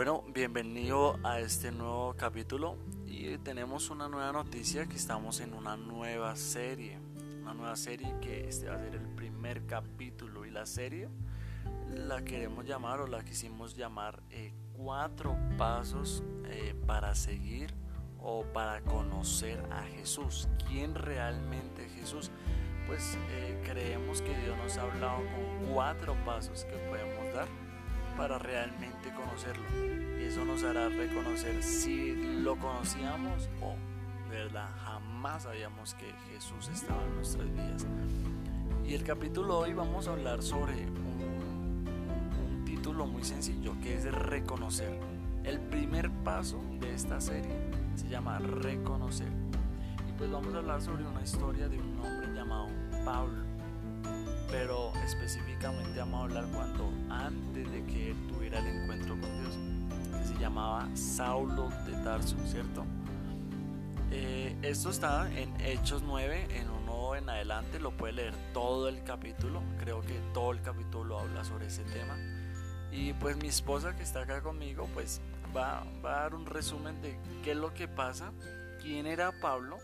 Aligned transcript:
Bueno, 0.00 0.24
bienvenido 0.32 1.18
a 1.22 1.40
este 1.40 1.72
nuevo 1.72 2.14
capítulo 2.16 2.78
y 3.06 3.36
tenemos 3.36 3.90
una 3.90 4.08
nueva 4.08 4.32
noticia 4.32 4.86
que 4.86 4.96
estamos 4.96 5.40
en 5.40 5.52
una 5.52 5.76
nueva 5.76 6.36
serie, 6.36 6.98
una 7.42 7.52
nueva 7.52 7.76
serie 7.76 8.14
que 8.22 8.48
este 8.48 8.70
va 8.70 8.76
a 8.76 8.78
ser 8.78 8.94
el 8.94 9.06
primer 9.14 9.66
capítulo 9.66 10.46
y 10.46 10.50
la 10.50 10.64
serie 10.64 11.10
la 11.90 12.24
queremos 12.24 12.64
llamar 12.64 13.02
o 13.02 13.06
la 13.08 13.22
quisimos 13.22 13.76
llamar 13.76 14.22
eh, 14.30 14.54
cuatro 14.72 15.36
pasos 15.58 16.22
eh, 16.46 16.74
para 16.86 17.14
seguir 17.14 17.74
o 18.18 18.44
para 18.54 18.80
conocer 18.80 19.62
a 19.70 19.82
Jesús. 19.82 20.48
¿Quién 20.66 20.94
realmente 20.94 21.84
es 21.84 21.92
Jesús? 21.92 22.30
Pues 22.86 23.18
eh, 23.32 23.60
creemos 23.66 24.22
que 24.22 24.34
Dios 24.38 24.56
nos 24.56 24.78
ha 24.78 24.82
hablado 24.84 25.18
con 25.18 25.74
cuatro 25.74 26.16
pasos 26.24 26.64
que 26.64 26.78
podemos 26.88 27.34
dar 27.34 27.69
para 28.20 28.36
realmente 28.36 29.10
conocerlo. 29.14 29.64
Y 30.20 30.24
eso 30.24 30.44
nos 30.44 30.62
hará 30.62 30.90
reconocer 30.90 31.62
si 31.62 32.14
lo 32.42 32.54
conocíamos 32.56 33.48
o 33.62 33.76
de 34.28 34.36
verdad 34.44 34.68
jamás 34.84 35.44
sabíamos 35.44 35.94
que 35.94 36.12
Jesús 36.30 36.68
estaba 36.68 37.02
en 37.02 37.14
nuestras 37.14 37.50
vidas. 37.50 37.86
Y 38.84 38.92
el 38.92 39.04
capítulo 39.04 39.60
hoy 39.60 39.72
vamos 39.72 40.06
a 40.06 40.12
hablar 40.12 40.42
sobre 40.42 40.84
un, 40.84 41.86
un 42.46 42.64
título 42.66 43.06
muy 43.06 43.24
sencillo 43.24 43.72
que 43.82 43.94
es 43.94 44.04
reconocer. 44.04 45.00
El 45.42 45.58
primer 45.58 46.10
paso 46.10 46.62
de 46.78 46.94
esta 46.94 47.22
serie 47.22 47.56
se 47.94 48.06
llama 48.06 48.38
reconocer. 48.38 49.32
Y 50.06 50.12
pues 50.18 50.30
vamos 50.30 50.52
a 50.52 50.58
hablar 50.58 50.82
sobre 50.82 51.06
una 51.06 51.22
historia 51.22 51.70
de 51.70 51.78
un 51.78 51.98
hombre 51.98 52.34
llamado 52.34 52.68
Pablo 53.02 53.50
pero 54.50 54.92
específicamente 55.04 55.98
vamos 56.00 56.20
a 56.20 56.24
hablar 56.24 56.44
cuando 56.52 56.90
antes 57.10 57.70
de 57.70 57.84
que 57.84 58.10
él 58.10 58.16
tuviera 58.28 58.58
el 58.60 58.66
encuentro 58.66 59.18
con 59.20 59.42
Dios, 59.42 59.58
que 60.18 60.24
se 60.26 60.38
llamaba 60.38 60.88
Saulo 60.94 61.68
de 61.86 61.92
Tarso, 62.04 62.36
¿cierto? 62.46 62.84
Eh, 64.10 64.56
esto 64.62 64.90
está 64.90 65.30
en 65.38 65.54
Hechos 65.60 66.02
9, 66.02 66.46
en 66.50 66.68
uno 66.70 67.14
en 67.14 67.28
adelante, 67.28 67.80
lo 67.80 67.96
puede 67.96 68.14
leer 68.14 68.34
todo 68.52 68.88
el 68.88 69.02
capítulo, 69.04 69.62
creo 69.78 70.00
que 70.00 70.18
todo 70.32 70.52
el 70.52 70.62
capítulo 70.62 71.18
habla 71.18 71.44
sobre 71.44 71.66
ese 71.66 71.84
tema. 71.84 72.16
Y 72.92 73.12
pues 73.14 73.36
mi 73.36 73.48
esposa 73.48 73.96
que 73.96 74.02
está 74.02 74.22
acá 74.22 74.42
conmigo, 74.42 74.88
pues 74.94 75.20
va, 75.56 75.84
va 76.04 76.18
a 76.18 76.22
dar 76.22 76.34
un 76.34 76.46
resumen 76.46 77.00
de 77.02 77.16
qué 77.42 77.52
es 77.52 77.56
lo 77.56 77.72
que 77.72 77.88
pasa, 77.88 78.32
quién 78.80 79.06
era 79.06 79.32
Pablo 79.40 79.78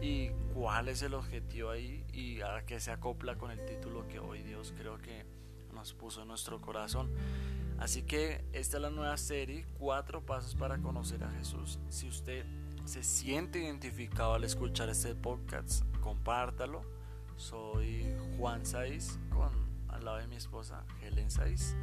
y 0.00 0.30
cuál 0.54 0.88
es 0.88 1.02
el 1.02 1.14
objetivo 1.14 1.70
ahí 1.70 2.04
y 2.12 2.40
a 2.40 2.64
qué 2.64 2.78
se 2.80 2.90
acopla 2.90 3.36
con 3.36 3.50
el 3.50 3.64
título 3.66 4.06
que 4.06 4.20
hoy 4.20 4.42
Dios 4.42 4.72
creo 4.76 4.98
que 4.98 5.24
nos 5.72 5.92
puso 5.92 6.22
en 6.22 6.28
nuestro 6.28 6.60
corazón. 6.60 7.10
Así 7.78 8.02
que 8.02 8.44
esta 8.52 8.76
es 8.76 8.82
la 8.82 8.90
nueva 8.90 9.16
serie, 9.16 9.66
cuatro 9.78 10.24
pasos 10.24 10.54
para 10.54 10.78
conocer 10.78 11.22
a 11.22 11.30
Jesús. 11.30 11.78
Si 11.88 12.08
usted 12.08 12.44
se 12.84 13.02
siente 13.02 13.60
identificado 13.60 14.34
al 14.34 14.44
escuchar 14.44 14.88
este 14.88 15.14
podcast, 15.14 15.84
compártalo. 16.00 16.82
Soy 17.36 18.16
Juan 18.36 18.66
Saiz, 18.66 19.18
con 19.30 19.50
al 19.88 20.04
lado 20.04 20.18
de 20.18 20.26
mi 20.26 20.36
esposa 20.36 20.84
Helen 21.02 21.30
Saiz. 21.30 21.76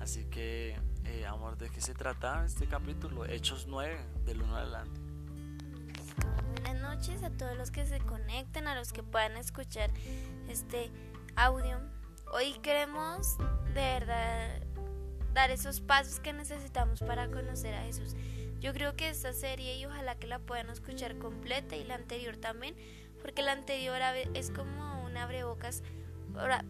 Así 0.00 0.24
que, 0.26 0.78
eh, 1.04 1.26
amor, 1.26 1.56
¿de 1.56 1.70
qué 1.70 1.80
se 1.80 1.94
trata 1.94 2.44
este 2.44 2.66
capítulo? 2.66 3.24
Hechos 3.24 3.66
9, 3.66 3.98
del 4.24 4.42
1 4.42 4.56
adelante 4.56 5.00
noches 6.80 7.22
a 7.22 7.30
todos 7.30 7.56
los 7.56 7.70
que 7.70 7.86
se 7.86 7.98
conecten, 8.00 8.66
a 8.66 8.74
los 8.74 8.92
que 8.92 9.02
puedan 9.02 9.36
escuchar 9.36 9.90
este 10.48 10.90
audio. 11.36 11.78
Hoy 12.32 12.52
queremos 12.62 13.38
de 13.74 13.80
verdad 13.80 14.62
dar 15.34 15.50
esos 15.50 15.80
pasos 15.80 16.20
que 16.20 16.32
necesitamos 16.32 17.00
para 17.00 17.28
conocer 17.28 17.74
a 17.74 17.82
Jesús. 17.82 18.14
Yo 18.60 18.72
creo 18.72 18.94
que 18.94 19.08
esta 19.08 19.32
serie 19.32 19.76
y 19.76 19.86
ojalá 19.86 20.14
que 20.14 20.28
la 20.28 20.38
puedan 20.38 20.70
escuchar 20.70 21.18
completa 21.18 21.74
y 21.74 21.82
la 21.82 21.96
anterior 21.96 22.36
también, 22.36 22.76
porque 23.20 23.42
la 23.42 23.52
anterior 23.52 24.00
es 24.34 24.50
como 24.52 25.04
un 25.04 25.16
abrebocas 25.16 25.82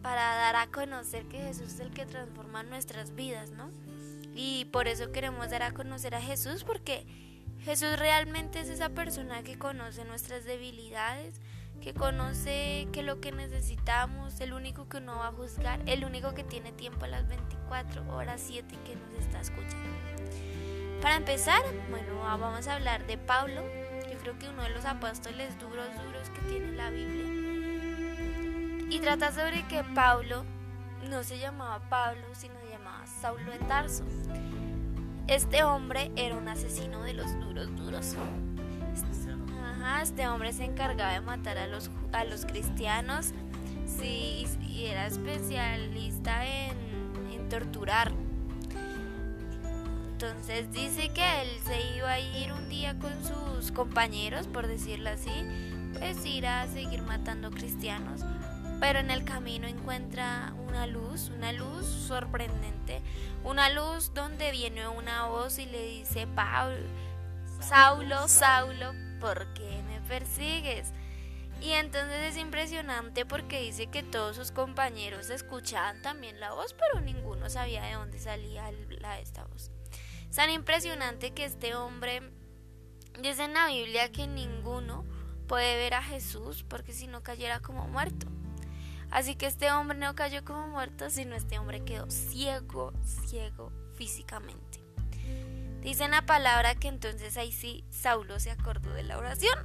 para 0.03 0.34
dar 0.34 0.56
a 0.56 0.69
conocer 0.69 1.26
que 1.26 1.38
Jesús 1.38 1.75
es 1.75 1.81
el 1.81 1.91
que 1.91 2.06
transforma 2.06 2.62
nuestras 2.62 3.15
vidas, 3.15 3.50
¿no? 3.50 3.70
Y 4.34 4.65
por 4.66 4.88
eso 4.88 5.12
queremos 5.12 5.50
dar 5.50 5.62
a 5.62 5.75
conocer 5.75 6.15
a 6.15 6.22
Jesús 6.22 6.65
porque 6.65 7.04
Jesús 7.65 7.99
realmente 7.99 8.60
es 8.60 8.70
esa 8.70 8.88
persona 8.88 9.43
que 9.43 9.59
conoce 9.59 10.06
nuestras 10.06 10.44
debilidades, 10.44 11.38
que 11.81 11.95
conoce 11.95 12.89
que 12.93 13.03
lo 13.03 13.21
que 13.21 13.33
necesitamos, 13.33 14.41
el 14.41 14.53
único 14.53 14.89
que 14.89 15.01
no 15.01 15.17
va 15.17 15.29
a 15.29 15.33
juzgar, 15.33 15.81
el 15.87 16.05
único 16.05 16.35
que 16.35 16.45
tiene 16.45 16.73
tiempo 16.73 17.07
a 17.07 17.09
las 17.09 17.27
24 17.29 18.15
horas 18.15 18.43
7 18.45 18.77
que 18.85 18.97
nos 18.97 19.15
está 19.25 19.41
escuchando. 19.41 19.89
Para 21.01 21.17
empezar, 21.17 21.63
bueno, 21.89 22.21
vamos 22.21 22.69
a 22.69 22.75
hablar 22.75 23.07
de 23.07 23.17
Pablo, 23.17 23.63
yo 24.11 24.19
creo 24.19 24.39
que 24.39 24.49
uno 24.49 24.63
de 24.63 24.71
los 24.71 24.85
apóstoles 24.85 25.59
duros, 25.59 25.87
duros 26.05 26.29
que 26.31 26.41
tiene 26.43 26.73
la 26.73 26.91
Biblia. 26.91 27.41
Y 28.91 29.01
trata 29.01 29.33
sobre 29.33 29.67
que 29.69 29.83
Pablo 29.95 30.45
no 31.09 31.23
se 31.23 31.39
llamaba 31.39 31.81
Pablo, 31.89 32.27
sino 32.35 32.55
se 32.61 32.71
llamaba 32.71 33.07
Saulo 33.07 33.51
de 33.51 33.59
Tarso. 33.61 34.05
Este 35.27 35.62
hombre 35.62 36.11
era 36.17 36.37
un 36.37 36.49
asesino 36.49 37.03
de 37.03 37.15
los 37.15 37.33
duros 37.41 37.75
duros. 37.77 38.17
Este 40.03 40.27
hombre 40.29 40.53
se 40.53 40.65
encargaba 40.65 41.13
de 41.13 41.21
matar 41.21 41.59
a 41.59 41.67
los, 41.67 41.91
a 42.13 42.25
los 42.25 42.47
cristianos 42.47 43.33
y 44.03 44.87
era 44.87 45.07
especialista 45.07 46.47
en, 46.47 46.73
en 47.33 47.49
torturar. 47.49 48.13
Entonces 50.13 50.73
dice 50.73 51.11
que 51.11 51.43
él 51.43 51.49
se 51.65 51.97
iba 51.97 52.11
a 52.11 52.21
ir 52.21 52.53
un 52.53 52.69
día 52.69 52.99
con 52.99 53.13
sus 53.25 53.73
compañeros, 53.73 54.47
por 54.47 54.67
decirlo 54.67 55.11
así, 55.11 55.31
pues 55.99 56.25
ir 56.25 56.47
a 56.47 56.67
seguir 56.69 57.03
matando 57.03 57.51
cristianos 57.51 58.23
pero 58.81 58.99
en 58.99 59.11
el 59.11 59.25
camino 59.25 59.69
encuentra 59.69 60.55
una 60.67 60.87
luz, 60.87 61.31
una 61.37 61.53
luz 61.53 61.87
sorprendente, 61.87 63.03
una 63.45 63.69
luz 63.69 64.12
donde 64.15 64.51
viene 64.51 64.89
una 64.89 65.27
voz 65.27 65.59
y 65.59 65.67
le 65.67 65.87
dice, 65.87 66.27
Pablo, 66.27 66.79
Saulo, 67.61 68.27
Saulo, 68.27 68.95
¿por 69.20 69.53
qué 69.54 69.82
me 69.86 70.00
persigues? 70.00 70.92
Y 71.60 71.72
entonces 71.72 72.31
es 72.31 72.36
impresionante 72.38 73.26
porque 73.26 73.60
dice 73.60 73.86
que 73.86 74.03
todos 74.03 74.34
sus 74.34 74.50
compañeros 74.50 75.28
escuchaban 75.28 76.00
también 76.00 76.41
la 76.41 76.54
voz, 76.54 76.75
pero 76.75 77.00
ninguno 77.03 77.50
sabía 77.50 77.82
de 77.82 77.92
dónde 77.92 78.19
salía 78.19 78.72
la, 78.88 79.20
esta 79.20 79.44
voz. 79.44 79.70
Es 80.28 80.36
tan 80.36 80.50
impresionante 80.50 81.32
que 81.32 81.44
este 81.44 81.75
hombre 81.75 82.22
dice 83.20 83.44
en 83.44 83.53
la 83.53 83.66
Biblia 83.66 84.10
que 84.10 84.26
ninguno 84.26 85.04
puede 85.47 85.76
ver 85.76 85.94
a 85.94 86.02
Jesús 86.02 86.64
porque 86.66 86.92
si 86.92 87.06
no 87.06 87.22
cayera 87.22 87.60
como 87.60 87.87
muerto. 87.88 88.26
Así 89.10 89.34
que 89.34 89.47
este 89.47 89.70
hombre 89.72 89.98
no 89.98 90.14
cayó 90.14 90.44
como 90.44 90.69
muerto, 90.69 91.10
sino 91.10 91.34
este 91.34 91.58
hombre 91.58 91.84
quedó 91.84 92.08
ciego, 92.10 92.92
ciego 93.04 93.72
físicamente. 93.94 94.81
Dice 95.81 96.09
la 96.09 96.27
palabra 96.27 96.75
que 96.75 96.89
entonces 96.89 97.37
ahí 97.39 97.53
sí 97.53 97.85
Saulo 97.89 98.39
se 98.39 98.51
acordó 98.51 98.93
de 98.93 99.03
la 99.03 99.17
oración. 99.17 99.59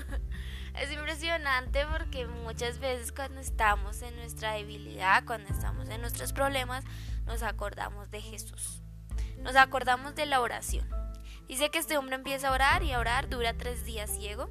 es 0.80 0.92
impresionante 0.92 1.84
porque 1.86 2.26
muchas 2.26 2.78
veces 2.78 3.10
cuando 3.10 3.40
estamos 3.40 4.00
en 4.02 4.14
nuestra 4.16 4.52
debilidad, 4.52 5.24
cuando 5.24 5.52
estamos 5.52 5.88
en 5.88 6.00
nuestros 6.00 6.32
problemas, 6.32 6.84
nos 7.26 7.42
acordamos 7.42 8.10
de 8.10 8.20
Jesús. 8.20 8.80
Nos 9.38 9.56
acordamos 9.56 10.14
de 10.14 10.26
la 10.26 10.40
oración. 10.40 10.88
Dice 11.48 11.70
que 11.70 11.78
este 11.78 11.98
hombre 11.98 12.14
empieza 12.14 12.48
a 12.48 12.52
orar 12.52 12.84
y 12.84 12.92
a 12.92 13.00
orar, 13.00 13.28
dura 13.28 13.56
tres 13.56 13.84
días 13.84 14.10
ciego, 14.10 14.48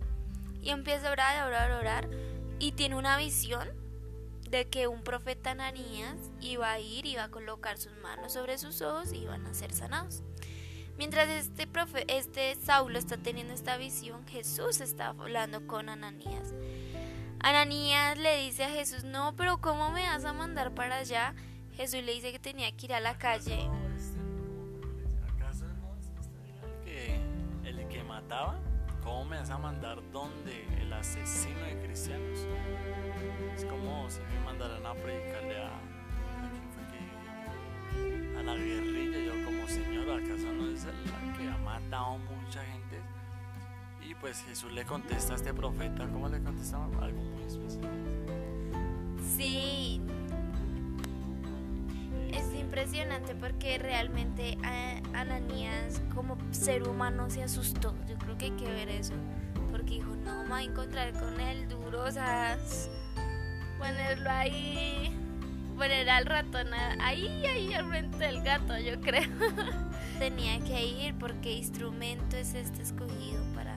y 0.62 0.72
empieza 0.72 1.08
a 1.08 1.12
orar, 1.14 1.38
a 1.38 1.46
orar, 1.46 1.72
a 1.72 1.80
orar, 1.80 2.10
y 2.60 2.74
tiene 2.74 2.96
una 2.96 3.16
visión 3.16 3.70
de 4.50 4.68
que 4.68 4.88
un 4.88 5.04
profeta 5.04 5.52
Ananías 5.52 6.18
iba 6.42 6.69
a 6.72 6.80
ir, 6.80 7.06
iba 7.06 7.24
a 7.24 7.30
colocar 7.30 7.78
sus 7.78 7.95
manos 7.98 8.34
sobre 8.34 8.57
sus 8.57 8.81
ojos 8.81 9.13
y 9.13 9.19
iban 9.19 9.45
a 9.45 9.54
ser 9.54 9.72
sanados. 9.72 10.24
Mientras 11.00 11.30
este, 11.30 11.66
profe, 11.66 12.04
este 12.10 12.56
Saulo 12.56 13.00
está 13.00 13.16
teniendo 13.16 13.54
esta 13.54 13.78
visión, 13.78 14.28
Jesús 14.28 14.81
está 14.81 15.07
hablando 15.07 15.66
con 15.66 15.88
Ananías. 15.88 16.54
Ananías 17.40 18.18
le 18.18 18.36
dice 18.42 18.66
a 18.66 18.69
Jesús, 18.69 19.06
no, 19.06 19.34
pero 19.38 19.62
¿cómo 19.62 19.92
me 19.92 20.04
vas 20.04 20.25
a 20.25 20.34
mandar 20.34 20.75
para 20.75 20.98
allá? 20.98 21.36
Jesús 21.72 22.04
le 22.04 22.12
dice 22.12 22.34
que 22.34 22.40
tenía 22.40 22.69
que 22.74 22.88
ir 22.88 22.94
a 22.94 23.00
la 23.00 23.18
calle. 23.18 23.69
¿Acaso 25.38 25.63
no 25.68 25.96
que 26.84 27.22
el 27.63 27.88
que 27.88 28.04
mataba? 28.04 28.60
¿Cómo 29.02 29.24
me 29.24 29.38
vas 29.38 29.52
a 29.52 29.57
mandar 29.57 30.00
donde 30.12 30.68
el 30.81 30.92
asesino 30.92 31.62
de 31.62 31.81
cristianos? 31.81 32.40
Es 33.56 33.63
como 33.63 34.10
si 34.10 34.19
me 34.19 34.40
mandaran 34.42 34.86
a 34.86 34.94
predicarle 34.95 35.63
a. 35.63 35.99
¿a, 38.38 38.44
la 38.44 38.56
guerrilla. 38.56 39.19
Yo, 39.19 39.45
como 39.45 39.68
señor, 39.68 40.09
¿acaso 40.09 40.51
no 40.53 40.69
es 40.69 40.86
el 40.86 41.38
que 41.38 41.47
ha 41.47 41.57
matado 41.57 42.18
mucha 42.18 42.63
gente? 42.63 43.00
Y 44.07 44.15
pues 44.15 44.44
Jesús 44.44 44.71
le 44.71 44.86
contesta 44.86 45.33
a 45.33 45.36
este 45.36 45.53
profeta. 45.53 46.07
¿Cómo 46.07 46.27
le 46.30 46.41
contestaba? 46.41 46.86
Algo 47.03 47.21
muy 47.21 47.44
especial. 47.44 47.89
Sí. 49.38 50.01
Es 52.31 52.53
impresionante 52.53 53.36
porque 53.36 53.77
realmente 53.77 54.57
Ananías 55.13 56.01
como 56.13 56.38
ser 56.51 56.88
humano 56.88 57.30
se 57.30 57.44
asustó. 57.44 57.95
Yo 58.07 58.18
creo 58.18 58.38
que 58.38 58.45
hay 58.45 58.51
que 58.51 58.69
ver 58.69 58.89
eso. 58.89 59.13
Porque 59.71 59.95
dijo, 59.95 60.15
no 60.24 60.44
me 60.44 60.50
voy 60.50 60.62
a 60.62 60.63
encontrar 60.63 61.13
con 61.13 61.39
él 61.39 61.68
duro, 61.68 62.03
o 62.03 62.12
sea, 62.12 62.57
ponerlo 63.77 64.30
ahí, 64.30 65.15
poner 65.80 66.10
al 66.10 66.26
ratón 66.26 66.74
ahí, 66.74 67.46
ahí 67.46 67.74
al 67.74 67.88
frente 67.88 68.18
del 68.18 68.44
gato, 68.44 68.78
yo 68.78 69.00
creo. 69.00 69.30
Tenía 70.20 70.60
que 70.60 70.86
ir 70.86 71.18
porque 71.18 71.54
instrumento 71.54 72.36
es 72.36 72.54
este 72.54 72.81
escogido 72.81 73.42
para... 73.56 73.76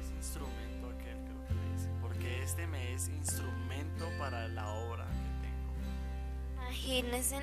Es 0.00 0.10
instrumento 0.16 0.88
aquel, 0.88 1.18
creo 1.22 1.46
que 1.46 1.72
dice. 1.74 1.90
Porque 2.00 2.42
este 2.42 2.66
me 2.66 2.94
es 2.94 3.08
instrumento 3.08 4.08
para 4.18 4.48
la 4.48 4.70
obra 4.70 5.04
que 5.04 5.46
tengo. 5.46 6.64
Imagínense. 6.64 7.36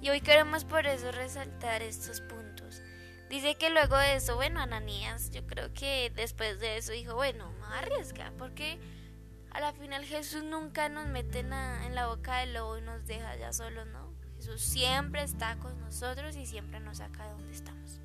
Y 0.00 0.10
hoy 0.10 0.20
queremos 0.20 0.64
por 0.64 0.86
eso 0.86 1.10
resaltar 1.10 1.82
estos 1.82 2.20
puntos. 2.20 2.80
Dice 3.28 3.56
que 3.56 3.70
luego 3.70 3.96
de 3.96 4.14
eso, 4.14 4.36
bueno, 4.36 4.60
Ananías, 4.60 5.32
yo 5.32 5.44
creo 5.48 5.74
que 5.74 6.12
después 6.14 6.60
de 6.60 6.76
eso 6.76 6.92
dijo, 6.92 7.16
bueno, 7.16 7.50
me 7.60 7.76
arriesga, 7.76 8.32
porque 8.38 8.78
a 9.50 9.60
la 9.60 9.72
final 9.72 10.04
Jesús 10.04 10.44
nunca 10.44 10.88
nos 10.88 11.06
mete 11.08 11.40
en 11.40 11.50
la, 11.50 12.06
boca 12.06 12.38
del 12.38 12.54
lobo 12.54 12.78
y 12.78 12.82
nos 12.82 13.06
deja 13.06 13.36
ya 13.36 13.52
solos, 13.52 13.86
¿no? 13.86 14.12
Jesús 14.36 14.60
siempre 14.60 15.22
está 15.22 15.56
con 15.56 15.80
nosotros 15.80 16.36
y 16.36 16.46
siempre 16.46 16.80
nos 16.80 16.98
saca 16.98 17.24
de 17.24 17.32
donde 17.32 17.52
estamos. 17.52 18.00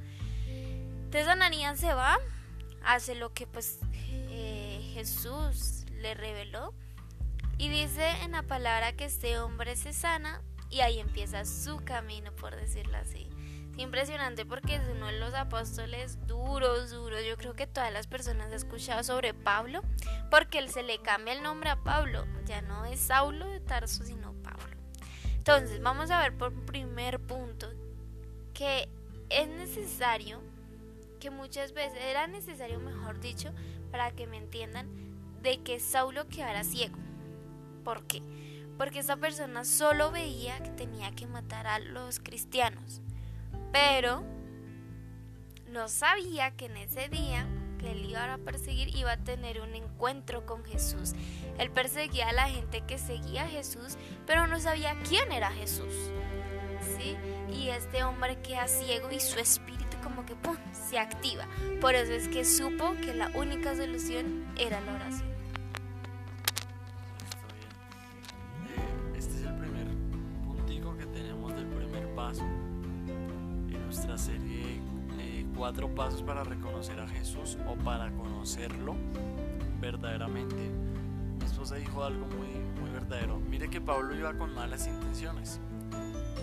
Entonces 0.47 1.27
Ananías 1.27 1.79
se 1.79 1.93
va, 1.93 2.17
hace 2.83 3.15
lo 3.15 3.33
que 3.33 3.45
pues 3.45 3.79
eh, 4.07 4.91
Jesús 4.93 5.85
le 5.91 6.15
reveló 6.15 6.73
y 7.57 7.69
dice 7.69 8.09
en 8.23 8.31
la 8.31 8.43
palabra 8.43 8.93
que 8.93 9.05
este 9.05 9.37
hombre 9.37 9.75
se 9.75 9.93
sana 9.93 10.41
y 10.69 10.81
ahí 10.81 10.99
empieza 10.99 11.45
su 11.45 11.77
camino, 11.85 12.31
por 12.35 12.55
decirlo 12.55 12.97
así 12.97 13.29
impresionante 13.77 14.45
porque 14.45 14.75
es 14.75 14.81
uno 14.89 15.07
de 15.07 15.19
los 15.19 15.33
apóstoles 15.33 16.19
duros, 16.27 16.91
duros. 16.91 17.21
Yo 17.25 17.37
creo 17.37 17.55
que 17.55 17.67
todas 17.67 17.91
las 17.91 18.07
personas 18.07 18.47
han 18.47 18.53
escuchado 18.53 19.03
sobre 19.03 19.33
Pablo 19.33 19.81
porque 20.29 20.59
él 20.59 20.69
se 20.69 20.83
le 20.83 20.99
cambia 20.99 21.33
el 21.33 21.43
nombre 21.43 21.69
a 21.69 21.77
Pablo. 21.77 22.25
Ya 22.45 22.61
no 22.61 22.85
es 22.85 22.99
Saulo 22.99 23.47
de 23.47 23.59
Tarso, 23.59 24.03
sino 24.03 24.33
Pablo. 24.43 24.77
Entonces, 25.35 25.81
vamos 25.81 26.11
a 26.11 26.21
ver 26.21 26.37
por 26.37 26.53
primer 26.65 27.19
punto 27.19 27.67
que 28.53 28.87
es 29.29 29.47
necesario, 29.47 30.39
que 31.19 31.31
muchas 31.31 31.73
veces 31.73 31.97
era 32.01 32.27
necesario, 32.27 32.79
mejor 32.79 33.19
dicho, 33.19 33.51
para 33.91 34.11
que 34.11 34.27
me 34.27 34.37
entiendan, 34.37 34.87
de 35.41 35.61
que 35.61 35.79
Saulo 35.79 36.27
quedara 36.27 36.63
ciego. 36.63 36.97
¿Por 37.83 38.05
qué? 38.05 38.21
Porque 38.77 38.99
esa 38.99 39.17
persona 39.17 39.65
solo 39.65 40.11
veía 40.11 40.61
que 40.63 40.69
tenía 40.69 41.11
que 41.11 41.27
matar 41.27 41.67
a 41.67 41.79
los 41.79 42.19
cristianos 42.19 43.02
pero 43.73 44.23
no 45.67 45.89
sabía 45.89 46.51
que 46.51 46.67
en 46.67 46.77
ese 46.77 47.09
día 47.09 47.47
que 47.79 47.91
él 47.91 48.05
iba 48.05 48.31
a 48.31 48.37
perseguir 48.37 48.95
iba 48.95 49.11
a 49.11 49.17
tener 49.17 49.59
un 49.59 49.73
encuentro 49.73 50.45
con 50.45 50.63
Jesús. 50.63 51.13
Él 51.57 51.71
perseguía 51.71 52.29
a 52.29 52.33
la 52.33 52.47
gente 52.47 52.81
que 52.87 52.99
seguía 52.99 53.43
a 53.43 53.47
Jesús, 53.47 53.97
pero 54.25 54.47
no 54.47 54.59
sabía 54.59 54.95
quién 55.09 55.31
era 55.31 55.51
Jesús. 55.51 55.93
¿Sí? 56.97 57.17
Y 57.51 57.69
este 57.69 58.03
hombre 58.03 58.39
queda 58.41 58.67
ciego 58.67 59.11
y 59.11 59.19
su 59.19 59.39
espíritu 59.39 59.97
como 60.03 60.23
que 60.25 60.35
¡pum! 60.35 60.55
se 60.71 60.99
activa. 60.99 61.47
Por 61.81 61.95
eso 61.95 62.13
es 62.13 62.27
que 62.27 62.45
supo 62.45 62.93
que 63.01 63.15
la 63.15 63.31
única 63.33 63.75
solución 63.75 64.45
era 64.55 64.79
la 64.81 64.93
oración. 64.93 65.32
Cuatro 75.63 75.87
Pasos 75.95 76.21
para 76.21 76.43
reconocer 76.43 76.99
a 76.99 77.07
Jesús 77.07 77.57
o 77.69 77.75
para 77.85 78.11
conocerlo 78.11 78.97
verdaderamente. 79.79 80.57
Mi 81.39 81.45
esposa 81.45 81.75
dijo 81.75 82.03
algo 82.03 82.25
muy, 82.25 82.81
muy 82.81 82.89
verdadero. 82.91 83.39
Mire 83.39 83.69
que 83.69 83.79
Pablo 83.79 84.13
iba 84.13 84.33
con 84.33 84.53
malas 84.53 84.87
intenciones. 84.87 85.61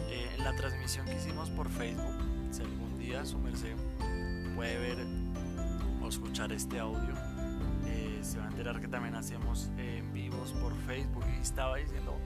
Eh, 0.09 0.27
en 0.39 0.43
la 0.43 0.57
transmisión 0.57 1.05
que 1.05 1.17
hicimos 1.17 1.51
por 1.51 1.69
Facebook, 1.69 2.17
si 2.51 2.63
algún 2.63 2.99
día 2.99 3.27
su 3.27 3.37
merced 3.37 3.77
puede 4.57 4.79
ver 4.79 5.07
o 6.03 6.09
escuchar 6.09 6.51
este 6.53 6.81
audio, 6.81 7.13
eh, 7.85 8.21
se 8.23 8.39
va 8.39 8.47
a 8.47 8.49
enterar 8.49 8.81
que 8.81 8.89
también 8.89 9.17
hacemos 9.17 9.71
en 9.77 10.11
vivos 10.15 10.55
por 10.55 10.75
Facebook 10.87 11.27
y 11.37 11.43
estaba 11.43 11.77
diciendo 11.77 12.17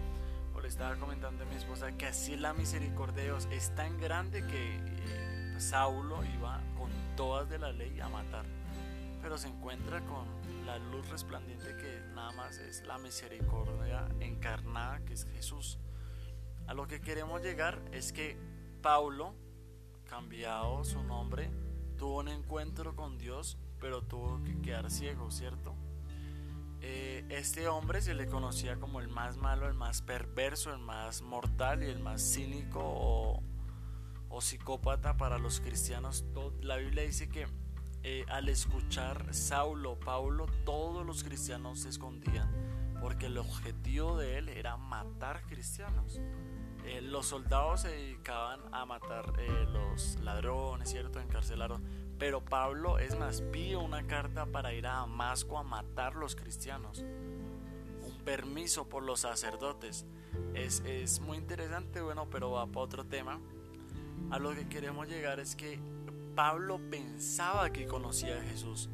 estaba 0.66 0.96
comentando 0.96 1.44
a 1.44 1.46
mi 1.46 1.56
esposa 1.56 1.92
que 1.92 2.06
así 2.06 2.36
la 2.36 2.54
misericordia 2.54 3.16
de 3.16 3.24
Dios 3.24 3.48
es 3.52 3.74
tan 3.74 4.00
grande 4.00 4.40
que 4.46 4.76
eh, 4.76 5.33
Saulo 5.58 6.24
iba 6.24 6.60
con 6.76 6.90
todas 7.16 7.48
de 7.48 7.58
la 7.58 7.72
ley 7.72 8.00
a 8.00 8.08
matar, 8.08 8.44
pero 9.22 9.38
se 9.38 9.48
encuentra 9.48 10.00
con 10.06 10.26
la 10.66 10.78
luz 10.78 11.08
resplandiente 11.08 11.76
que 11.76 12.00
nada 12.14 12.32
más 12.32 12.58
es 12.58 12.84
la 12.86 12.98
misericordia 12.98 14.08
encarnada 14.20 15.04
que 15.04 15.14
es 15.14 15.26
Jesús. 15.26 15.78
A 16.66 16.74
lo 16.74 16.86
que 16.86 17.00
queremos 17.00 17.42
llegar 17.42 17.80
es 17.92 18.12
que 18.12 18.38
Paulo, 18.82 19.34
cambiado 20.08 20.84
su 20.84 21.02
nombre, 21.02 21.50
tuvo 21.96 22.20
un 22.20 22.28
encuentro 22.28 22.96
con 22.96 23.18
Dios, 23.18 23.58
pero 23.80 24.02
tuvo 24.02 24.42
que 24.42 24.60
quedar 24.60 24.90
ciego, 24.90 25.30
¿cierto? 25.30 25.74
Eh, 26.80 27.24
este 27.30 27.66
hombre 27.68 28.02
se 28.02 28.12
le 28.12 28.26
conocía 28.26 28.76
como 28.76 29.00
el 29.00 29.08
más 29.08 29.38
malo, 29.38 29.66
el 29.66 29.74
más 29.74 30.02
perverso, 30.02 30.72
el 30.72 30.80
más 30.80 31.22
mortal 31.22 31.82
y 31.82 31.86
el 31.86 31.98
más 32.00 32.20
cínico 32.20 32.80
o, 32.82 33.42
psicópata 34.40 35.16
para 35.16 35.38
los 35.38 35.60
cristianos. 35.60 36.24
La 36.60 36.76
Biblia 36.76 37.02
dice 37.04 37.28
que 37.28 37.46
eh, 38.02 38.24
al 38.28 38.48
escuchar 38.48 39.32
Saulo, 39.34 39.98
Paulo, 39.98 40.46
todos 40.64 41.06
los 41.06 41.24
cristianos 41.24 41.80
se 41.80 41.88
escondían 41.88 42.50
porque 43.00 43.26
el 43.26 43.38
objetivo 43.38 44.16
de 44.16 44.38
él 44.38 44.48
era 44.48 44.76
matar 44.76 45.42
cristianos. 45.46 46.20
Eh, 46.84 47.00
los 47.00 47.26
soldados 47.26 47.82
se 47.82 47.88
dedicaban 47.88 48.60
a 48.72 48.84
matar 48.84 49.32
los 49.72 50.18
ladrones, 50.20 50.90
¿cierto? 50.90 51.20
Encarcelaron 51.20 51.82
pero 52.18 52.44
Pablo, 52.44 52.98
es 52.98 53.18
más, 53.18 53.42
pidió 53.42 53.80
una 53.80 54.06
carta 54.06 54.46
para 54.46 54.72
ir 54.72 54.86
a 54.86 54.94
Damasco 54.94 55.58
a 55.58 55.62
matar 55.62 56.14
los 56.14 56.36
cristianos. 56.36 57.00
Un 57.00 58.18
permiso 58.24 58.88
por 58.88 59.02
los 59.02 59.20
sacerdotes. 59.20 60.06
Es, 60.54 60.80
es 60.86 61.20
muy 61.20 61.38
interesante, 61.38 62.00
bueno, 62.00 62.28
pero 62.30 62.52
va 62.52 62.66
para 62.66 62.80
otro 62.80 63.04
tema. 63.04 63.40
A 64.34 64.40
lo 64.40 64.52
que 64.52 64.66
queremos 64.66 65.06
llegar 65.06 65.38
es 65.38 65.54
que 65.54 65.78
Pablo 66.34 66.80
pensaba 66.90 67.70
que 67.70 67.86
conocía 67.86 68.36
a 68.36 68.42
Jesús 68.42 68.90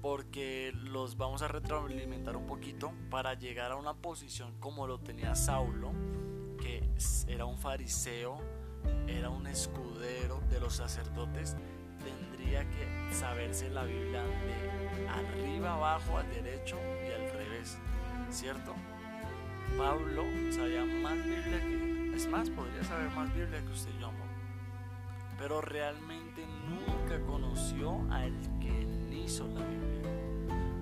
porque 0.00 0.72
los 0.74 1.16
vamos 1.16 1.40
a 1.42 1.46
retroalimentar 1.46 2.36
un 2.36 2.48
poquito 2.48 2.90
para 3.08 3.34
llegar 3.34 3.70
a 3.70 3.76
una 3.76 3.94
posición 3.94 4.52
como 4.58 4.88
lo 4.88 4.98
tenía 4.98 5.36
Saulo, 5.36 5.92
que 6.60 6.82
era 7.28 7.44
un 7.44 7.58
fariseo, 7.58 8.40
era 9.06 9.30
un 9.30 9.46
escudero 9.46 10.40
de 10.50 10.58
los 10.58 10.74
sacerdotes 10.74 11.54
que 12.52 13.14
saberse 13.14 13.70
la 13.70 13.84
Biblia 13.84 14.24
de 14.24 15.08
arriba 15.08 15.74
abajo 15.74 16.18
al 16.18 16.28
derecho 16.28 16.76
y 17.06 17.12
al 17.12 17.32
revés, 17.32 17.78
¿cierto? 18.30 18.74
Pablo 19.78 20.24
sabía 20.50 20.84
más 20.84 21.14
Biblia 21.24 21.60
que, 21.60 22.16
es 22.16 22.26
más, 22.26 22.50
podría 22.50 22.82
saber 22.82 23.10
más 23.12 23.32
Biblia 23.32 23.60
que 23.60 23.72
usted 23.72 23.90
y 23.96 24.00
yo. 24.00 24.10
Pero 25.42 25.60
realmente 25.60 26.46
nunca 26.70 27.20
conoció 27.26 28.00
al 28.12 28.32
que 28.60 28.86
hizo 29.12 29.48
la 29.48 29.66
Biblia. 29.66 30.08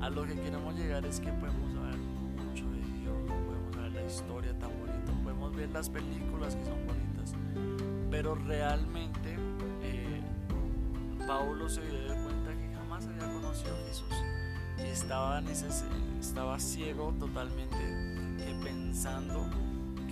A 0.03 0.11
lo 0.11 0.27
que 0.27 0.35
queremos 0.35 0.75
llegar 0.75 1.07
es 1.07 1.19
que 1.19 1.33
podemos 1.33 1.73
saber 1.73 1.97
mucho 1.97 2.71
de 2.71 2.83
Dios, 3.01 3.17
podemos 3.27 3.75
ver 3.75 3.93
la 3.93 4.07
historia 4.07 4.59
tan 4.59 4.69
bonita, 4.79 5.13
podemos 5.23 5.57
ver 5.57 5.71
las 5.71 5.89
películas 5.89 6.57
que 6.57 6.65
son 6.67 6.87
bonitas, 6.87 7.35
pero 8.11 8.35
realmente 8.35 9.39
Paulo 11.27 11.67
se 11.67 11.81
dio 11.81 12.15
cuenta 12.23 12.53
que 12.53 12.75
jamás 12.75 13.07
había 13.07 13.33
conocido 13.33 13.75
a 13.75 13.89
Jesús 13.89 14.13
y 14.79 14.83
estaba, 14.91 16.59
ciego 16.59 17.15
totalmente, 17.19 17.79
pensando 18.63 19.49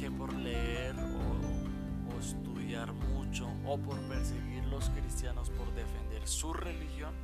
que 0.01 0.11
por 0.11 0.33
leer 0.33 0.97
o, 0.97 2.19
estudiar 2.19 2.93
mucho 2.95 3.18
o 3.67 3.79
por 3.79 4.01
perseguir 4.09 4.65
los 4.65 4.91
cristianos, 4.91 5.51
por 5.51 5.73
defender 5.75 6.27
su 6.27 6.53
religión, 6.53 7.15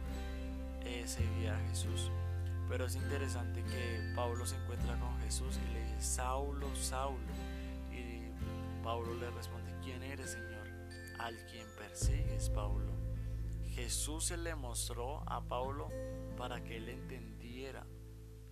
seguía 1.07 1.57
a 1.57 1.69
Jesús. 1.69 2.11
Pero 2.69 2.87
es 2.87 2.97
interesante 2.97 3.63
que 3.63 4.13
Pablo 4.15 4.47
se 4.47 4.57
encuentra 4.57 4.99
con 4.99 5.19
Jesús 5.21 5.59
y 5.63 5.73
le 5.75 5.83
dice, 5.83 6.01
Saulo, 6.01 6.75
Saulo. 6.75 7.19
Y 7.93 8.31
Pablo 8.83 9.15
le 9.15 9.31
responde, 9.31 9.75
¿quién 9.83 10.03
eres, 10.03 10.31
Señor? 10.33 10.67
Al 11.19 11.37
quien 11.47 11.67
persigues, 11.77 12.49
Pablo. 12.51 12.93
Jesús 13.71 14.27
se 14.27 14.37
le 14.37 14.55
mostró 14.55 15.29
a 15.29 15.43
Pablo 15.43 15.89
para 16.37 16.63
que 16.63 16.77
él 16.77 16.89
entendiera 16.89 17.87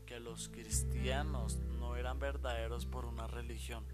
que 0.04 0.20
los 0.20 0.48
cristianos 0.48 1.58
no 1.78 1.96
eran 1.96 2.18
verdaderos 2.18 2.86
por 2.86 3.06
una 3.06 3.26
religión, 3.26 3.86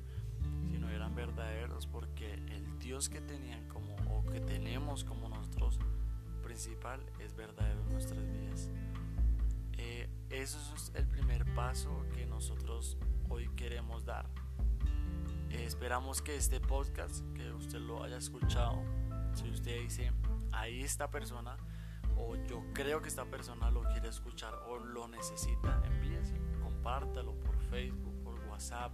eran 0.90 1.14
verdaderos 1.14 1.86
porque 1.86 2.34
el 2.34 2.78
Dios 2.78 3.08
que 3.08 3.20
tenían 3.20 3.66
como 3.68 3.96
o 4.10 4.24
que 4.26 4.40
tenemos 4.40 5.04
como 5.04 5.28
nosotros 5.28 5.78
principal 6.42 7.00
es 7.20 7.34
verdadero 7.34 7.82
en 7.82 7.92
nuestras 7.92 8.26
vidas. 8.30 8.70
Eh, 9.76 10.08
eso 10.30 10.58
es 10.74 10.92
el 10.94 11.06
primer 11.06 11.44
paso 11.54 12.04
que 12.14 12.26
nosotros 12.26 12.96
hoy 13.28 13.48
queremos 13.56 14.04
dar. 14.04 14.26
Eh, 15.50 15.64
esperamos 15.64 16.20
que 16.20 16.36
este 16.36 16.60
podcast, 16.60 17.24
que 17.34 17.52
usted 17.52 17.78
lo 17.78 18.02
haya 18.02 18.16
escuchado, 18.16 18.82
si 19.34 19.48
usted 19.50 19.80
dice, 19.80 20.12
ahí 20.52 20.82
esta 20.82 21.10
persona, 21.10 21.56
o 22.16 22.36
yo 22.36 22.62
creo 22.74 23.00
que 23.00 23.08
esta 23.08 23.24
persona 23.24 23.70
lo 23.70 23.82
quiere 23.84 24.08
escuchar 24.08 24.54
o 24.68 24.78
lo 24.78 25.08
necesita, 25.08 25.80
envíese, 25.84 26.34
compártalo 26.60 27.34
por 27.40 27.56
Facebook, 27.70 28.22
por 28.24 28.38
WhatsApp. 28.48 28.92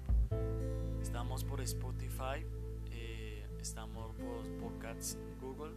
Estamos 1.15 1.45
por 1.45 1.61
Spotify, 1.61 2.45
eh, 2.91 3.47
estamos 3.61 4.17
por 4.17 4.45
Podcasts 4.59 5.17
Google 5.41 5.73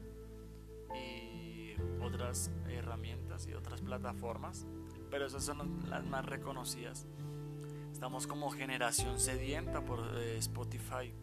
y 0.95 1.75
otras 2.01 2.49
herramientas 2.67 3.45
y 3.45 3.53
otras 3.53 3.81
plataformas, 3.81 4.65
pero 5.11 5.27
esas 5.27 5.43
son 5.45 5.87
las 5.91 6.03
más 6.07 6.25
reconocidas. 6.25 7.05
Estamos 7.93 8.25
como 8.25 8.49
generación 8.49 9.19
sedienta 9.19 9.85
por 9.85 9.99
eh, 10.17 10.37
Spotify 10.39 11.13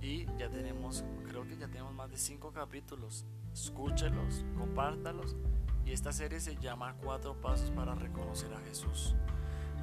y 0.00 0.24
ya 0.38 0.48
tenemos, 0.48 1.04
creo 1.28 1.46
que 1.46 1.58
ya 1.58 1.68
tenemos 1.68 1.92
más 1.92 2.10
de 2.10 2.16
cinco 2.16 2.52
capítulos. 2.52 3.26
Escúchelos, 3.52 4.46
compártalos. 4.56 5.36
Y 5.84 5.92
esta 5.92 6.10
serie 6.10 6.40
se 6.40 6.56
llama 6.56 6.96
Cuatro 7.04 7.38
Pasos 7.38 7.70
para 7.70 7.94
Reconocer 7.94 8.50
a 8.54 8.60
Jesús. 8.60 9.14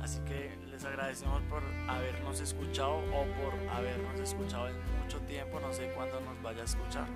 Así 0.02 0.20
que 0.22 0.58
les 0.72 0.84
agradecemos 0.84 1.42
por 1.44 1.62
habernos 1.88 2.40
escuchado 2.40 2.98
o 2.98 3.26
por 3.42 3.54
habernos 3.70 4.20
escuchado 4.20 4.68
en 4.68 4.76
mucho 5.02 5.20
tiempo. 5.22 5.60
No 5.60 5.72
sé 5.72 5.92
cuándo 5.96 6.20
nos 6.22 6.42
vaya 6.42 6.62
a 6.62 6.66
escuchar, 6.66 7.08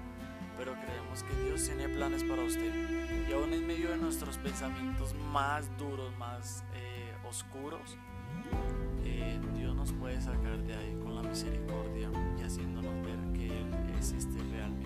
pero 0.58 0.74
creemos 0.74 1.24
que 1.24 1.36
Dios 1.44 1.66
tiene 1.66 1.90
planes 1.90 2.24
para 2.24 2.44
usted. 2.44 3.28
Y 3.28 3.34
aún 3.34 3.54
en 3.54 3.66
medio 3.66 3.90
de 3.90 3.98
nuestros 3.98 4.38
pensamientos 4.38 5.16
más 5.32 5.76
duros, 5.78 6.16
más 6.18 6.64
eh, 6.76 7.14
oscuros, 7.28 7.98
eh, 9.04 9.40
Dios 9.58 9.76
nos 9.76 9.92
puede 9.94 10.22
sacar 10.22 10.58
de 10.60 10.76
ahí 10.76 10.96
con 11.02 11.16
la 11.16 11.24
misericordia 11.24 12.10
y 12.40 12.44
haciéndonos 12.44 12.94
ver 13.04 13.34
que 13.34 13.48
Él 13.48 13.68
existe 13.98 14.38
realmente. 14.52 14.86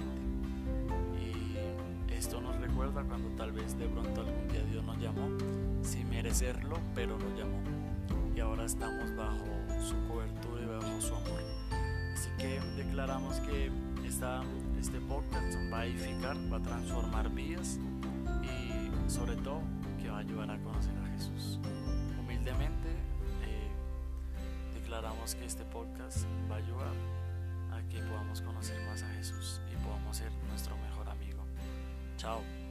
Y 1.20 2.14
esto 2.14 2.40
nos 2.40 2.56
recuerda 2.62 3.04
cuando 3.04 3.30
tal 3.36 3.52
vez 3.52 3.78
de 3.78 3.88
pronto 3.90 4.22
algún 4.22 4.48
día 4.48 4.64
Dios 4.64 4.86
nos 4.86 4.98
llamó, 5.00 5.28
sin 5.82 6.10
merecerlo, 6.10 6.78
pero 6.96 7.18
nos 7.18 7.38
llamó. 7.38 7.79
Ahora 8.42 8.66
estamos 8.66 9.16
bajo 9.16 9.46
su 9.82 9.96
cobertura 10.08 10.64
y 10.64 10.66
bajo 10.66 11.02
su 11.02 11.14
amor. 11.16 11.44
Así 12.14 12.30
que 12.38 12.60
declaramos 12.78 13.36
que 13.42 13.72
esta, 14.06 14.42
este 14.80 15.00
podcast 15.02 15.56
va 15.72 15.82
a 15.82 15.86
edificar, 15.86 16.38
va 16.52 16.58
a 16.58 16.62
transformar 16.62 17.30
vidas 17.30 17.80
y 18.44 19.10
sobre 19.10 19.36
todo 19.38 19.62
que 20.02 20.10
va 20.10 20.18
a 20.18 20.20
ayudar 20.20 20.52
a 20.52 20.58
conocer 20.60 20.94
a 20.98 21.08
Jesús. 21.14 21.60
Humildemente 22.20 22.90
declaramos 24.74 25.36
que 25.36 25.46
este 25.46 25.64
podcast 25.66 26.26
va 26.50 26.56
a 26.56 26.58
ayudar 26.58 26.94
a 27.72 27.82
que 27.90 28.00
podamos 28.02 28.42
conocer 28.42 28.82
más 28.88 29.04
a 29.04 29.10
Jesús 29.10 29.62
y 29.72 29.76
podamos 29.86 30.18
ser 30.18 30.32
nuestro 30.50 30.76
mejor 30.78 31.08
amigo. 31.10 31.44
Chao. 32.18 32.69